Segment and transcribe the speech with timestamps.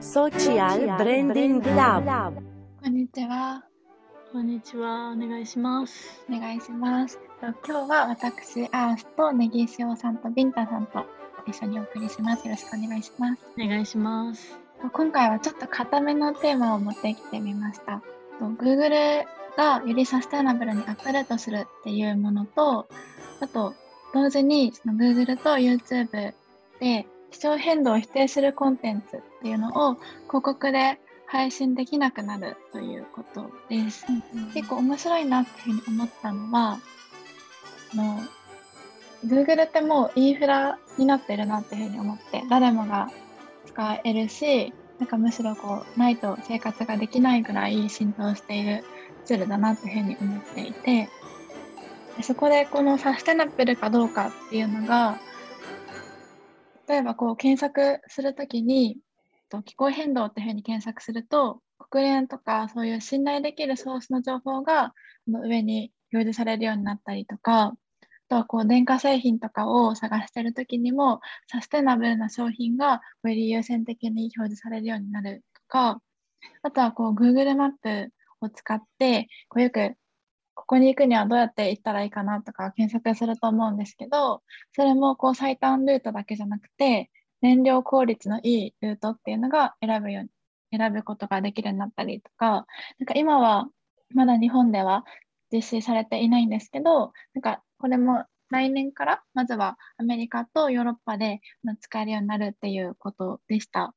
[0.00, 2.34] Social Branding Lab
[2.82, 3.62] こんにちは。
[4.32, 5.12] こんにちは。
[5.12, 6.24] お願いします。
[6.26, 7.18] お願いします。
[7.18, 11.04] と今日は私、アースとネギ塩さんとビンタさんと
[11.46, 12.48] 一緒にお送りします。
[12.48, 13.42] よろしくお願いします。
[13.62, 14.58] お願いします。
[14.80, 18.00] と今回はちょっと固めのテーマを持ってきてみました。
[18.38, 19.24] と Google
[19.58, 22.88] がよりサステナブルにアップデートするっていうものと、
[23.40, 23.74] あと
[24.14, 26.32] 同時にその Google と YouTube
[26.80, 34.04] で気象変動を否定するコンテンツっていうのを広告で配信できなくなるということです。
[34.52, 36.80] 結構面白いなっていうふうに思ったのは、
[37.92, 38.20] あの
[39.24, 43.10] Google ってもうインフラになってるなっていうふうに思って、誰もが
[43.66, 48.84] 使えるし、なんかむしろこうないと生活ができないぐらい浸透している
[49.24, 51.08] ツールだなっていうふうに思っていて、
[52.16, 55.18] でそこでこのサステナブルかどうかっていうのが、
[56.90, 58.98] 例えばこう検索するときに、
[59.64, 64.92] 気候変動っていうふうに検索すると、国連とかそういう信頼できるソースの情報が
[65.28, 67.76] 上に表示されるようになったりとか、あ
[68.28, 76.02] とはこう電化製品とかを探してるときにも、サステナブルな商品がより優先的に表示されるようになるとか、
[76.62, 79.94] あとはこう Google マップを使って、こうよく
[80.70, 84.40] ここに行くにはどうやって行ったらいいかなとか検索すると思うんですけど、
[84.70, 87.10] それもこう最短ルートだけじゃなくて、
[87.42, 90.30] 燃料効率のいいルートっていうのが選ぶように、
[90.78, 92.66] 選ぶことができるようになったりとか、
[93.00, 93.66] なんか今は
[94.14, 95.04] まだ日本では
[95.52, 101.40] 実施されていないんですけど、なんかこれも来年からまずはアメリカとヨーロッパで
[101.80, 103.92] 使えるようになるっていうことでした。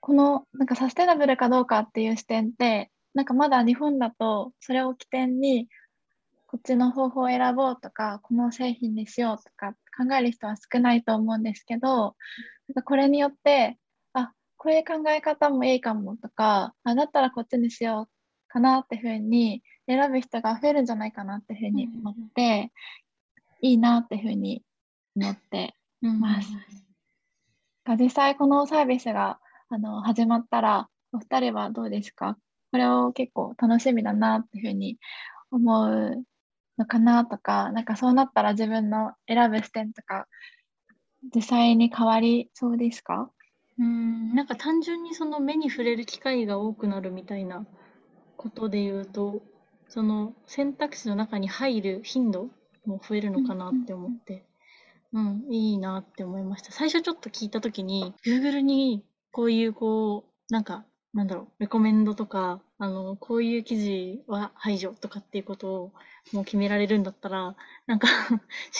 [0.00, 5.68] このなんかサステナブルかどうかっていう視点って、なんかまだ日本だとそれを起点に
[6.50, 13.78] こっちの方法を選ぼうとか、この製品にしようとか考える人は少ないと思うんですけど、なんかこれによって、
[14.14, 18.12] あ、こういう考え方もいいかもとか、あ、だったらこっちにしよう
[18.48, 22.72] かなっていうふうに選ぶ人が増えるんじゃないかなっていうふうに思って、
[23.60, 24.62] いいなっていうふうに
[25.16, 26.48] 思ってうんます。
[27.84, 32.38] が実際このサービスがあの始まったら、お二人はどうですか？
[32.70, 34.98] これを結構楽しみだなっていうふうに
[35.50, 36.22] 思う
[36.78, 40.26] のかなとか、なんかそうなったら自分の選ぶ視点とか、
[41.34, 43.30] 実際に変わりそうですか？
[43.78, 47.66] うん、なんか単純にその目に触れる機会が多くなるみたいな
[48.36, 49.42] ことで言うと、
[49.88, 52.50] その選択肢の中に入る頻度
[52.86, 54.44] も増えるのかなって思って、
[55.12, 56.72] うん、いいなって思いました。
[56.72, 60.84] 最初ちょっと聞いたときに、Google にこういうこう、なんか、
[61.18, 65.92] なんだろう、レコメンドとか、あの、こういう記事は排除とかっていうことを
[66.32, 67.56] もう決められるんだったら、
[67.86, 68.06] なんか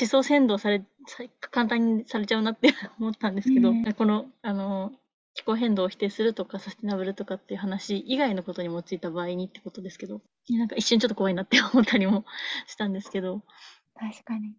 [0.00, 4.92] 思想先導され、さ簡単にされちゃうなって思ったんですけど、うんこの、あの、
[5.34, 12.24] 気候変動を否定するとか、サステナブルとかっていう話以外のことに用いた場合にってことですけど、なんか一瞬ちょっと怖いなって思ったりも
[12.68, 13.42] したんですけど、
[13.96, 14.54] 確かに。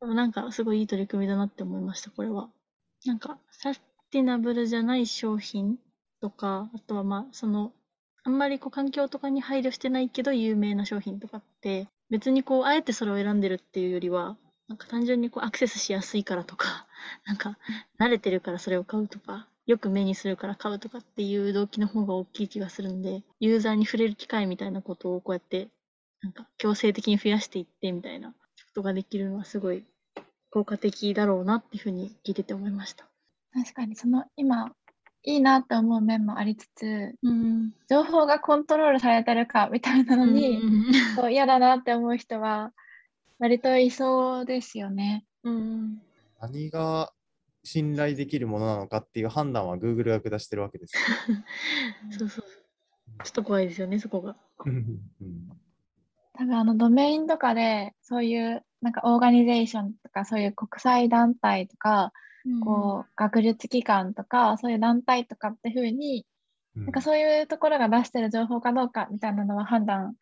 [0.00, 2.50] でもなんかすごいいい取り組みだなって思いました、これは。
[3.04, 3.80] なんか、サス
[4.10, 5.78] テナブルじゃない商品
[6.24, 7.70] とか、あとはまあ、その、
[8.22, 16.86] あんまりこう環境とかに配慮してないけど有名な商品とかって、別にこう、あえてそれを選んでるっていうよりは、なんか単純にこうアクセスしやすいからとか、
[17.26, 17.58] なんか
[18.00, 25.68] 慣れてるからそれを買うとか、よく目にするから買うとかっていう動機の方が大きい気がするんで、ユーザーに触れる機会みたいなことをこうやって、
[26.22, 28.36] なんか強制的に増やしていってみたいなこ
[28.74, 29.84] とができるのはすごい
[30.48, 33.06] 効果的だろうなっていうふうに聞いてて思いました。
[33.52, 34.72] 確かに、その今、
[35.24, 37.72] いいなって思う面もありつつ、うん。
[37.88, 40.60] 情報がコントロールされてるかみたいなのに、
[41.16, 42.72] そう嫌だなって思う人は、
[43.38, 45.24] 割といそうですよね。
[45.42, 46.02] うん。
[46.40, 47.12] 何が
[47.64, 51.00] 信頼できるものなのかっていう判断は Google が下してるわけですよ。
[52.18, 52.44] そうそう。
[53.24, 54.36] ちょっと怖いですよね、そこが。
[54.66, 55.00] うん
[56.36, 62.12] 多分あのドメインとかでそういうなんかオーガニゼーションとかそういう国際団体とか、
[62.62, 66.26] こう学術機関とかそういう団体とかっていうふうに
[66.76, 66.84] うん。
[66.84, 70.14] なんかそういうところが出してる情報かどうかみたいなのは判断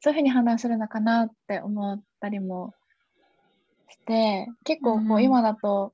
[0.00, 2.72] そういうふうに判断するのかなって思ったりも
[3.90, 5.12] して結構こうん。
[5.16, 5.92] う今だと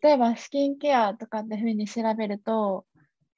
[0.00, 2.84] 例えばスキンケアとかっていうふうに調べると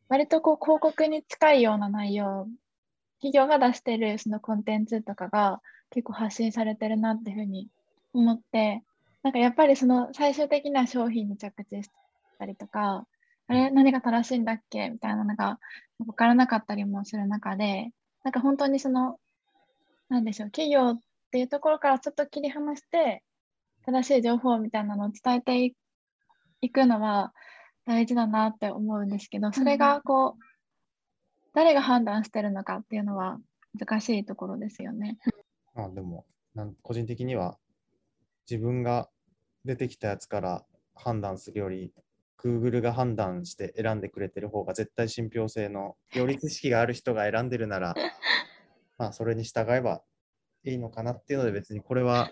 [0.09, 2.47] 割とこう広告に近いような内容
[3.22, 7.69] 企業が出してるそのコンテンツとかが結構発信されてるなっていうふうに
[8.12, 8.82] 思って
[9.22, 11.90] なんかやっぱりその最終的な商品に着地し
[12.38, 13.06] たりとか
[13.46, 14.88] あれ何が正しいんだっけ？
[14.90, 15.58] みたいなのが
[15.99, 17.90] 分からなかったりもする中で
[18.25, 19.19] なんか本当にその
[20.08, 21.00] なんでしょう企業っ
[21.31, 23.22] ていうところからちょっと切り離して
[23.84, 25.75] 正しい情報みたいなのを伝えてい
[26.62, 27.32] いくのは
[27.87, 30.43] 大事だなって思うんですけど、それがこう、
[31.55, 33.38] 誰が判断してるのかっていうのは
[33.79, 35.19] 難しいところですよね。
[35.75, 37.58] まあでもなん個人的には
[38.50, 39.08] 自分が
[39.64, 40.64] 出てきたやつから
[40.94, 41.93] 判断するより
[42.43, 47.94] Google が判断して選んでくれてる方が絶対信憑性のより知識がある人が選んでるなら
[48.99, 50.03] まあそれに従えば
[50.64, 52.31] いいのかなっていうので別にこれは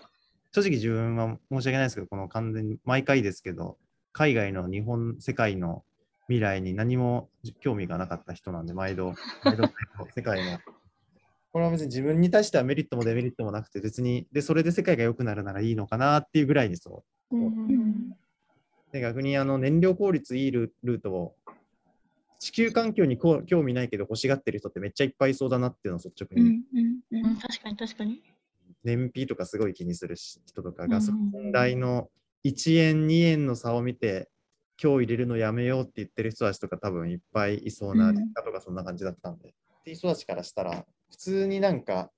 [0.51, 3.77] 正直自分は申し訳ないですけどこの完全に毎回ですけど
[4.11, 5.83] 海外の日本世界の
[6.29, 7.29] 未来に何も
[7.59, 9.63] 興味がなかった人なんで 毎度毎度
[10.15, 10.59] 世界の
[11.51, 17.35] これは別に自分に対してはメリットもデメリットもなくて別にでそれで世界が良くなるならいいのかなっていうぐらいにそう。
[17.35, 18.15] うん
[18.91, 21.35] で逆にあの燃料効率いいルルートを
[22.39, 28.23] 地球環境にこう興味ないけど欲しがってる人ってめっちゃいっぱいいそうだなっていうのを率直うんに、うんうん、確かに確かに。
[28.83, 32.09] 燃費とかすごい気にするし人とかうんガソリン代の
[32.45, 34.29] 1円2円の差を見て
[34.81, 38.15] 今日入れるのやめようって言ってる人たちとか多分いっぱいいそうなうん。
[38.15, 39.51] 実家とかそんな感じだったんで、っ
[39.83, 42.11] ていう人たちからしたら普通になんか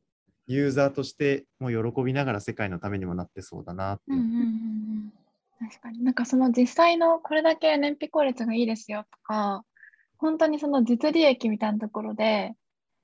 [0.45, 4.11] ユーザーとしても喜びながら世界のためにもなってそうだなって。
[4.11, 5.13] いうう、んうんうん。
[5.59, 6.03] 確かに。
[6.03, 9.63] なんかその実際のこれだけ燃費効率がいいですよとか
[10.17, 12.53] 本当にその実利益みたいなところで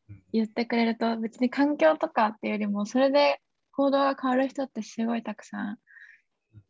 [0.09, 0.21] うん。
[0.33, 3.39] 言ってくれると別に環境とかっていうよりもそれで
[3.71, 5.77] 行動が変わる人ってすごいたくさん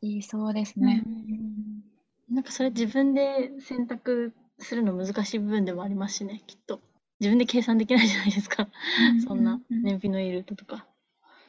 [0.02, 1.04] いそうですうんね。
[2.30, 6.82] なんかそれ自分で選択するの難しい部分でもありますしね、きっと。
[7.20, 8.68] 自分で計算できないじゃないですか。
[9.28, 10.86] そんな燃費のいいルートとか。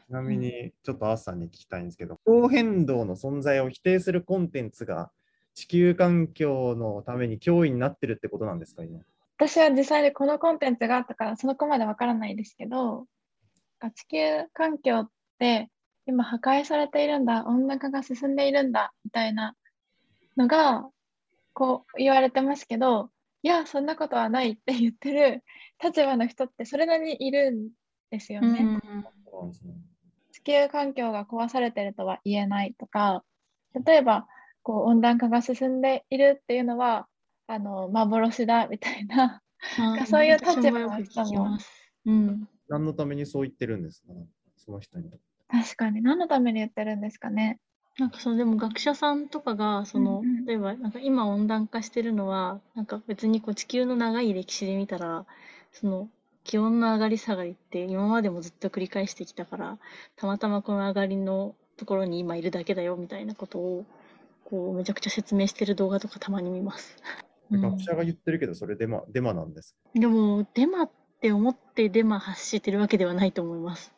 [0.06, 5.10] ちなみにちょっとアースさんに聞きたいんですけど気候変動の存在を否定するコンテンツが
[5.52, 9.00] 地球環境のために脅威になってるってことなんですか今？
[9.36, 13.04] 私は実際にこのコンテンツがあったからその子までわからないですけど
[13.94, 14.18] 地球
[14.54, 15.68] 環境って
[16.06, 19.54] 今破壊されているんだ温暖化が進んでいるんだみたいな
[20.38, 20.88] のが
[21.52, 23.10] こう言われてますけど
[23.42, 25.44] いやそんなことはないって言ってる
[25.82, 27.68] 立場の人ってそれなりにいるん
[28.10, 28.60] ですよね。
[28.62, 28.82] うん
[30.32, 33.24] 地球環境が壊されてるとは言えないとか
[33.84, 34.26] 例えば
[34.62, 37.06] こう温暖化が進んでいるっていうのは
[37.48, 39.42] あの幻だみたいな
[40.00, 41.58] あそういう立場の人も。
[42.68, 44.12] 何のためにそう言ってるんですか？
[44.56, 45.10] その人に。
[45.48, 47.58] 確かに何のために言ってるんですかね。
[47.98, 55.26] なんかそのでも学者さんとかがその、うんうん例えばなんか今温暖化してるのはなんか別にこう地球の長い歴史で見たら
[55.72, 56.08] その
[56.42, 59.78] 気温の上がり下がりって今までもずっと繰り返してきたから
[60.16, 63.84] たまたまこの上がりのところに今いるだけだよみたいなことを
[64.44, 66.96] こうめちゃくちゃ説明してる動画とかたまに見ます。
[67.50, 69.74] うん学者が言ってるけど、それデマデマなんです。
[69.94, 70.90] でもデマっ
[71.20, 73.92] て思ってデマ発してるわけではないと思います。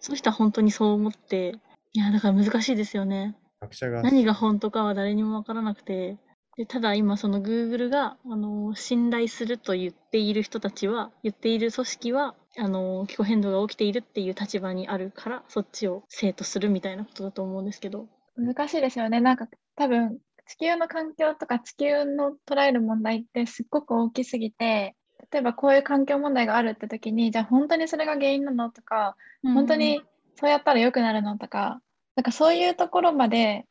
[0.00, 1.56] その人は本当にそう思って
[1.96, 3.34] いやだから難しいですよね。
[3.62, 6.18] 学者が何が本当かは誰にもわからなくて
[6.58, 18.06] でただ今その Google があの信頼すると言っている人たちは言っている組織はあの気候変動が起きているっていう立場にあるからそっちを生徒するみたいなことだと思うんですけど
[18.36, 19.20] 難しいですよね。
[19.20, 24.94] なんか多分地球の環境とか地球の捉える問題ってすっごく大きすぎて
[25.32, 30.02] 例えばこういう環境問題があるって時にじゃあ本当にそれが原因なのとか本当に
[30.38, 31.80] そうやったら良くなるのとか
[32.16, 33.66] なんかそういうところまで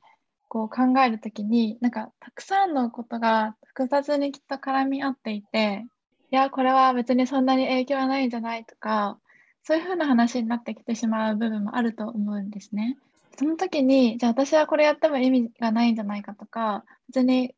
[0.47, 5.85] こう考えるときになんかたくさんのことが複雑にきっと絡み合っていて
[6.31, 9.19] いやこれは別にそんなに影響はないんじゃないとか
[9.63, 12.97] そういうふうな話になってきてしまう部分もあると思うんですね。
[13.37, 17.53] その時にじゃあ私はこれやっても意味がないんじゃないかとか別に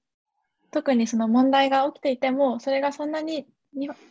[0.71, 3.45] 特にその問題が起きていてもそれがそんなに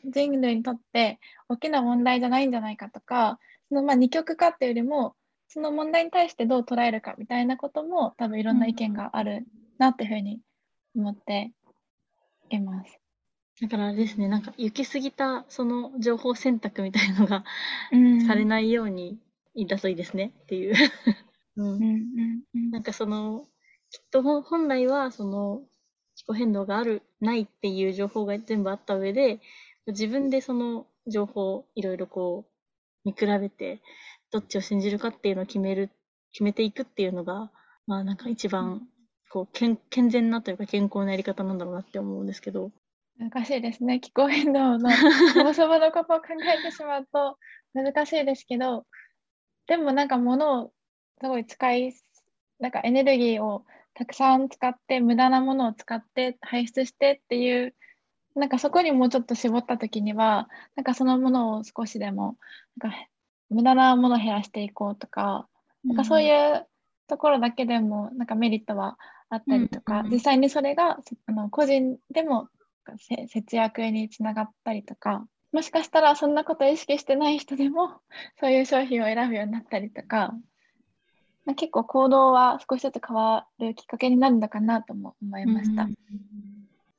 [0.05, 1.19] 人類にとって
[1.49, 5.17] 大きな問題じゃないんじゃないかとかそのまあ二極化っていうよりも
[5.49, 9.47] その問題に対してどう捉えるかみたいなことも多分いろんな意見がある
[9.79, 10.41] なっていうふうに
[10.95, 11.53] 思って
[12.51, 12.99] います。
[13.61, 17.45] だからあれですねなんか行き過ぎたその情報選択みたいのが
[17.93, 18.27] うん。
[18.27, 19.19] されないように
[19.69, 20.75] だといいですねっていう、
[21.57, 21.67] うん。
[21.67, 21.73] うん。
[21.75, 23.47] うんうんなんかその
[23.91, 25.63] きっと本来はその
[26.17, 29.41] 気候変動があるないっていう情報が全部あった上で
[29.87, 33.81] 自分でその情報をいろいろこう見比べて
[34.31, 35.91] どっちを信じるかっていうのを決める
[36.33, 37.51] 決めていくっていうのが
[37.87, 38.83] まあなんか一番
[39.31, 42.71] こう健健全なというか健康なやり方なんだろうなって思うんですけど。
[43.19, 43.99] 難しいですね。
[43.99, 44.91] 気候変動の
[45.33, 46.27] そもそものことを考
[46.59, 47.39] えてしまうと
[47.73, 48.85] 難しいですけど、
[49.67, 50.73] でもなんか物を
[51.21, 51.95] すごい使い、
[52.61, 53.65] なんかエネルギーを
[53.95, 57.75] たくさん使って、無駄なものを使って排出してっていう、
[58.35, 62.37] なんかそこにもうちょっと絞ったときには、なんかそのものを少しでも、
[62.77, 62.99] なんか
[63.51, 65.49] 無駄なものを減らしていこうとか、
[65.85, 66.67] なんかそういう
[67.07, 68.99] ところだけでもなんかメリットは
[69.29, 72.49] あったりとか、うんうん実際にそれがそあの個人でも
[72.99, 78.01] せ節約につながったりとかもしかしたらそんなこと意識してない人でも
[78.39, 80.35] そういう商品を選ぶようになったりとか、
[81.45, 85.85] まあ、結構行動は少しずつ変わるきっかけになるのかなとも思いました。
[85.85, 85.95] うん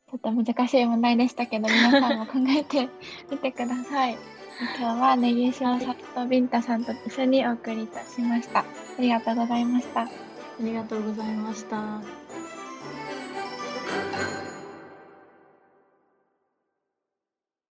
[0.09, 2.87] ちょっと難しい問題でしたけど、皆さんも考えて
[3.29, 4.36] みてください。
[4.59, 8.61] 今日はネギ塩さんとビンタさんと一緒にお送りいたしました。
[8.61, 8.65] あ
[8.99, 10.01] りがとうございました。
[10.01, 10.09] あ
[10.59, 12.01] りがとうございました。